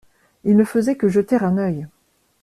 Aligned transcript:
Il 0.45 0.57
ne 0.57 0.63
faisait 0.63 0.97
que 0.97 1.07
jeter 1.09 1.35
un 1.35 1.59
œil. 1.59 1.87